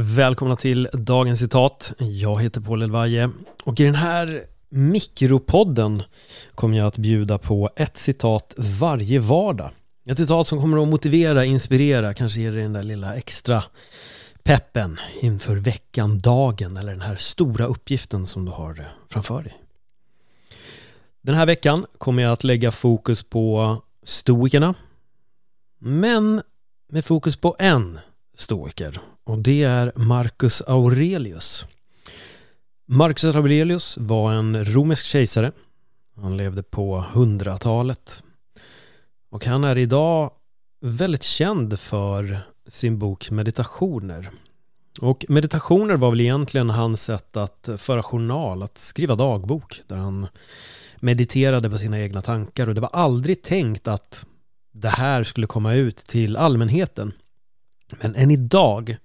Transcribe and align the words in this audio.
Välkomna 0.00 0.56
till 0.56 0.88
dagens 0.92 1.38
citat. 1.38 1.92
Jag 1.98 2.42
heter 2.42 2.60
Paul 2.60 2.82
Elvaje 2.82 3.30
och 3.64 3.80
i 3.80 3.84
den 3.84 3.94
här 3.94 4.44
mikropodden 4.68 6.02
kommer 6.54 6.78
jag 6.78 6.86
att 6.86 6.98
bjuda 6.98 7.38
på 7.38 7.70
ett 7.76 7.96
citat 7.96 8.54
varje 8.56 9.20
vardag. 9.20 9.70
Ett 10.06 10.18
citat 10.18 10.46
som 10.46 10.60
kommer 10.60 10.82
att 10.82 10.88
motivera, 10.88 11.44
inspirera, 11.44 12.14
kanske 12.14 12.40
ge 12.40 12.50
dig 12.50 12.62
den 12.62 12.72
där 12.72 12.82
lilla 12.82 13.14
extra 13.14 13.64
peppen 14.42 15.00
inför 15.20 15.56
veckan, 15.56 16.18
dagen 16.18 16.76
eller 16.76 16.92
den 16.92 17.00
här 17.00 17.16
stora 17.16 17.66
uppgiften 17.66 18.26
som 18.26 18.44
du 18.44 18.50
har 18.50 18.88
framför 19.10 19.42
dig. 19.42 19.58
Den 21.22 21.34
här 21.34 21.46
veckan 21.46 21.86
kommer 21.98 22.22
jag 22.22 22.32
att 22.32 22.44
lägga 22.44 22.72
fokus 22.72 23.22
på 23.22 23.76
stoikerna 24.02 24.74
men 25.78 26.42
med 26.92 27.04
fokus 27.04 27.36
på 27.36 27.56
en 27.58 27.98
stoiker 28.36 29.00
och 29.28 29.38
det 29.38 29.62
är 29.62 29.92
Marcus 29.96 30.62
Aurelius. 30.66 31.66
Marcus 32.86 33.24
Aurelius 33.36 33.98
var 33.98 34.32
en 34.32 34.64
romersk 34.64 35.06
kejsare. 35.06 35.52
Han 36.16 36.36
levde 36.36 36.62
på 36.62 37.04
hundratalet. 37.12 38.22
Och 39.30 39.44
han 39.44 39.64
är 39.64 39.78
idag 39.78 40.30
väldigt 40.80 41.22
känd 41.22 41.80
för 41.80 42.40
sin 42.68 42.98
bok 42.98 43.30
Meditationer. 43.30 44.30
Och 45.00 45.24
meditationer 45.28 45.96
var 45.96 46.10
väl 46.10 46.20
egentligen 46.20 46.70
hans 46.70 47.02
sätt 47.02 47.36
att 47.36 47.68
föra 47.76 48.02
journal, 48.02 48.62
att 48.62 48.78
skriva 48.78 49.14
dagbok 49.14 49.80
där 49.86 49.96
han 49.96 50.26
mediterade 50.96 51.70
på 51.70 51.78
sina 51.78 52.00
egna 52.00 52.22
tankar 52.22 52.66
och 52.66 52.74
det 52.74 52.80
var 52.80 52.90
aldrig 52.92 53.42
tänkt 53.42 53.88
att 53.88 54.26
det 54.72 54.88
här 54.88 55.24
skulle 55.24 55.46
komma 55.46 55.74
ut 55.74 55.96
till 55.96 56.36
allmänheten. 56.36 57.12
Men 58.02 58.14
än 58.14 58.30
idag 58.30 58.96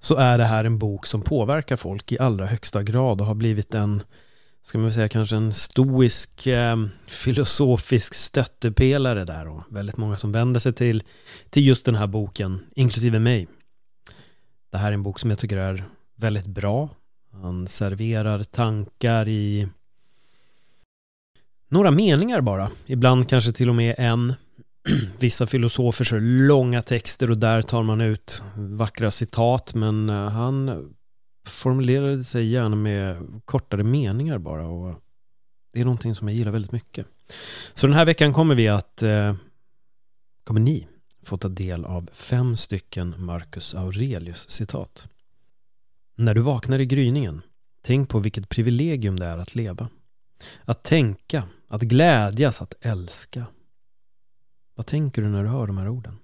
så 0.00 0.16
är 0.16 0.38
det 0.38 0.44
här 0.44 0.64
en 0.64 0.78
bok 0.78 1.06
som 1.06 1.22
påverkar 1.22 1.76
folk 1.76 2.12
i 2.12 2.18
allra 2.18 2.46
högsta 2.46 2.82
grad 2.82 3.20
och 3.20 3.26
har 3.26 3.34
blivit 3.34 3.74
en, 3.74 4.02
ska 4.62 4.78
man 4.78 4.92
säga 4.92 5.08
kanske 5.08 5.36
en 5.36 5.54
stoisk 5.54 6.46
eh, 6.46 6.76
filosofisk 7.06 8.14
stöttepelare 8.14 9.24
där 9.24 9.48
och 9.48 9.62
väldigt 9.70 9.96
många 9.96 10.16
som 10.16 10.32
vänder 10.32 10.60
sig 10.60 10.72
till, 10.72 11.02
till 11.50 11.66
just 11.66 11.84
den 11.84 11.94
här 11.94 12.06
boken, 12.06 12.60
inklusive 12.74 13.18
mig. 13.18 13.48
Det 14.70 14.78
här 14.78 14.88
är 14.88 14.92
en 14.92 15.02
bok 15.02 15.18
som 15.18 15.30
jag 15.30 15.38
tycker 15.38 15.56
är 15.56 15.84
väldigt 16.16 16.46
bra. 16.46 16.88
Han 17.32 17.68
serverar 17.68 18.44
tankar 18.44 19.28
i 19.28 19.68
några 21.68 21.90
meningar 21.90 22.40
bara, 22.40 22.70
ibland 22.86 23.28
kanske 23.28 23.52
till 23.52 23.68
och 23.68 23.74
med 23.74 23.94
en 23.98 24.34
vissa 25.18 25.46
filosofer 25.46 26.04
så 26.04 26.18
långa 26.18 26.82
texter 26.82 27.30
och 27.30 27.38
där 27.38 27.62
tar 27.62 27.82
man 27.82 28.00
ut 28.00 28.42
vackra 28.56 29.10
citat 29.10 29.74
men 29.74 30.10
eh, 30.10 30.28
han 30.28 30.88
formulerade 31.46 32.24
sig 32.24 32.46
gärna 32.46 32.76
med 32.76 33.16
kortare 33.44 33.84
meningar 33.84 34.38
bara 34.38 34.66
och 34.66 34.94
det 35.72 35.80
är 35.80 35.84
någonting 35.84 36.14
som 36.14 36.28
jag 36.28 36.36
gillar 36.36 36.52
väldigt 36.52 36.72
mycket. 36.72 37.06
Så 37.74 37.86
den 37.86 37.96
här 37.96 38.06
veckan 38.06 38.32
kommer 38.32 38.54
vi 38.54 38.68
att 38.68 39.02
eh, 39.02 39.34
kommer 40.44 40.60
ni 40.60 40.86
få 41.22 41.36
ta 41.36 41.48
del 41.48 41.84
av 41.84 42.10
fem 42.12 42.56
stycken 42.56 43.14
Marcus 43.18 43.74
Aurelius 43.74 44.48
citat. 44.50 45.08
När 46.16 46.34
du 46.34 46.40
vaknar 46.40 46.78
i 46.78 46.86
gryningen, 46.86 47.42
tänk 47.82 48.08
på 48.08 48.18
vilket 48.18 48.48
privilegium 48.48 49.18
det 49.18 49.26
är 49.26 49.38
att 49.38 49.54
leva. 49.54 49.88
Att 50.64 50.82
tänka, 50.82 51.42
att 51.68 51.82
glädjas, 51.82 52.62
att 52.62 52.74
älska. 52.80 53.46
Vad 54.78 54.86
tänker 54.86 55.22
du 55.22 55.28
när 55.28 55.42
du 55.42 55.48
hör 55.48 55.66
de 55.66 55.78
här 55.78 55.88
orden? 55.88 56.18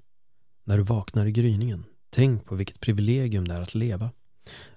När 0.65 0.77
du 0.77 0.83
vaknar 0.83 1.27
i 1.27 1.33
gryningen, 1.33 1.85
tänk 2.11 2.45
på 2.45 2.55
vilket 2.55 2.81
privilegium 2.81 3.49
det 3.49 3.55
är 3.55 3.61
att 3.61 3.75
leva. 3.75 4.11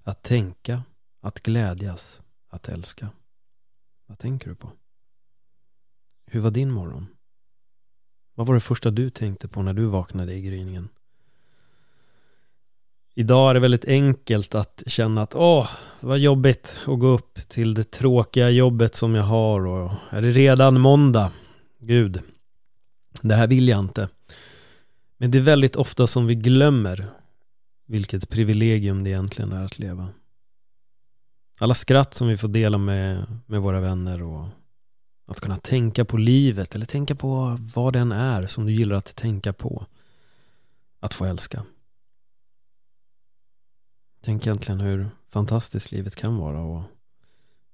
Att 0.04 0.24
tänka, 0.24 0.84
att 1.22 1.40
glädjas, 1.40 2.22
att 2.50 2.70
älska. 2.70 3.10
Vad 4.06 4.20
tänker 4.20 4.50
du 4.50 4.56
på? 4.56 4.72
Hur 6.26 6.40
var 6.40 6.52
din 6.52 6.72
morgon? 6.72 7.08
Vad 8.36 8.48
var 8.48 8.54
det 8.54 8.60
första 8.60 8.92
du 8.92 9.10
tänkte 9.10 9.48
på 9.48 9.62
när 9.62 9.74
du 9.74 9.86
vaknade 9.86 10.34
i 10.34 10.42
gryningen? 10.42 10.90
Idag 13.14 13.50
är 13.50 13.54
det 13.54 13.60
väldigt 13.60 13.86
enkelt 13.86 14.56
att 14.56 14.84
känna 14.88 15.22
att 15.22 15.36
åh, 15.36 15.70
vad 16.00 16.20
jobbigt 16.20 16.78
att 16.88 17.00
gå 17.00 17.08
upp 17.08 17.36
till 17.48 17.74
det 17.74 17.92
tråkiga 17.92 18.50
jobbet 18.50 18.96
som 18.96 19.16
jag 19.16 19.24
har 19.24 19.68
och 19.68 19.92
är 20.10 20.22
det 20.22 20.32
redan 20.32 20.82
måndag? 20.82 21.32
Gud, 21.80 22.24
det 23.22 23.36
här 23.36 23.48
vill 23.48 23.68
jag 23.68 23.80
inte. 23.80 24.10
Men 25.18 25.32
det 25.32 25.38
är 25.38 25.42
väldigt 25.42 25.76
ofta 25.76 26.08
som 26.08 26.28
vi 26.28 26.36
glömmer 26.36 27.10
vilket 27.86 28.30
privilegium 28.30 29.04
det 29.04 29.10
egentligen 29.10 29.52
är 29.52 29.66
att 29.66 29.80
leva. 29.80 30.10
Alla 31.60 31.74
skratt 31.74 32.14
som 32.14 32.28
vi 32.28 32.38
får 32.38 32.48
dela 32.48 32.78
med, 32.78 33.26
med 33.46 33.62
våra 33.62 33.80
vänner 33.80 34.24
och 34.24 34.48
att 35.26 35.40
kunna 35.40 35.58
tänka 35.58 36.06
på 36.06 36.18
livet 36.18 36.76
eller 36.76 36.86
tänka 36.86 37.16
på 37.16 37.58
vad 37.76 37.94
den 37.94 38.12
är 38.12 38.48
som 38.48 38.66
du 38.66 38.72
gillar 38.72 38.96
att 38.96 39.16
tänka 39.16 39.54
på. 39.54 39.86
Att 41.00 41.14
få 41.14 41.26
älska. 41.26 41.66
Tänk 44.22 44.48
egentligen 44.48 44.82
hur 44.82 45.10
fantastiskt 45.30 45.92
livet 45.92 46.16
kan 46.16 46.38
vara 46.38 46.62
och 46.62 46.84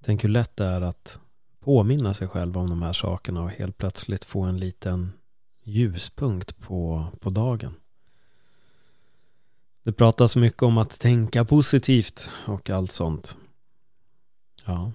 tänk 0.03 0.23
hur 0.23 0.29
lätt 0.29 0.57
det 0.57 0.65
är 0.65 0.81
att 0.81 1.19
påminna 1.59 2.13
sig 2.13 2.27
själv 2.27 2.57
om 2.57 2.69
de 2.69 2.81
här 2.81 2.93
sakerna 2.93 3.41
och 3.41 3.49
helt 3.49 3.77
plötsligt 3.77 4.23
få 4.23 4.41
en 4.41 4.59
liten 4.59 5.11
ljuspunkt 5.63 6.57
på, 6.59 7.07
på 7.19 7.29
dagen. 7.29 7.75
Det 9.83 9.93
pratas 9.93 10.35
mycket 10.35 10.63
om 10.63 10.77
att 10.77 10.99
tänka 10.99 11.45
positivt 11.45 12.29
och 12.45 12.69
allt 12.69 12.91
sånt. 12.91 13.37
Ja, 14.65 14.91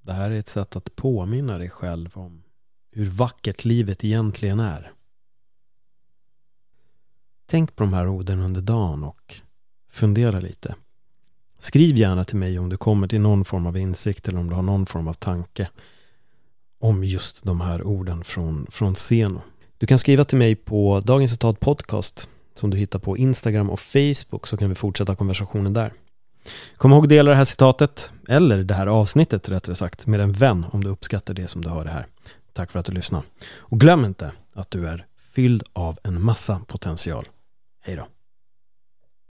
det 0.00 0.12
här 0.12 0.30
är 0.30 0.38
ett 0.38 0.48
sätt 0.48 0.76
att 0.76 0.96
påminna 0.96 1.58
dig 1.58 1.70
själv 1.70 2.10
om 2.14 2.42
hur 2.90 3.06
vackert 3.06 3.64
livet 3.64 4.04
egentligen 4.04 4.60
är. 4.60 4.92
Tänk 7.46 7.76
på 7.76 7.82
de 7.82 7.92
här 7.92 8.08
orden 8.08 8.40
under 8.40 8.60
dagen 8.60 9.04
och 9.04 9.40
fundera 9.88 10.40
lite. 10.40 10.74
Skriv 11.58 11.96
gärna 11.96 12.24
till 12.24 12.36
mig 12.36 12.58
om 12.58 12.68
du 12.68 12.76
kommer 12.76 13.08
till 13.08 13.20
någon 13.20 13.44
form 13.44 13.66
av 13.66 13.76
insikt 13.76 14.28
eller 14.28 14.38
om 14.38 14.48
du 14.48 14.54
har 14.54 14.62
någon 14.62 14.86
form 14.86 15.08
av 15.08 15.14
tanke 15.14 15.70
om 16.78 17.04
just 17.04 17.44
de 17.44 17.60
här 17.60 17.82
orden 17.82 18.24
från, 18.24 18.66
från 18.70 18.96
Seno. 18.96 19.42
Du 19.80 19.86
kan 19.86 19.98
skriva 19.98 20.24
till 20.24 20.38
mig 20.38 20.54
på 20.54 21.00
Dagens 21.00 21.30
Citat 21.30 21.60
Podcast 21.60 22.28
som 22.54 22.70
du 22.70 22.76
hittar 22.76 22.98
på 22.98 23.16
Instagram 23.16 23.70
och 23.70 23.80
Facebook 23.80 24.46
så 24.46 24.56
kan 24.56 24.68
vi 24.68 24.74
fortsätta 24.74 25.16
konversationen 25.16 25.72
där. 25.72 25.92
Kom 26.76 26.92
ihåg 26.92 27.04
att 27.04 27.08
dela 27.08 27.30
det 27.30 27.36
här 27.36 27.44
citatet, 27.44 28.10
eller 28.28 28.58
det 28.58 28.74
här 28.74 28.86
avsnittet 28.86 29.48
rättare 29.48 29.76
sagt, 29.76 30.06
med 30.06 30.20
en 30.20 30.32
vän 30.32 30.66
om 30.72 30.84
du 30.84 30.90
uppskattar 30.90 31.34
det 31.34 31.48
som 31.48 31.62
du 31.62 31.68
hör 31.68 31.84
det 31.84 31.90
här. 31.90 32.06
Tack 32.52 32.72
för 32.72 32.78
att 32.78 32.86
du 32.86 32.92
lyssnade. 32.92 33.24
Och 33.56 33.80
glöm 33.80 34.04
inte 34.04 34.32
att 34.54 34.70
du 34.70 34.88
är 34.88 35.06
fylld 35.34 35.62
av 35.72 35.98
en 36.02 36.22
massa 36.22 36.60
potential. 36.66 37.28
Hej 37.80 37.96
då! 37.96 38.06